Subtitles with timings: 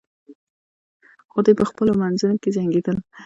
[1.31, 2.97] خو دوی په خپلو منځو کې جنګیدل.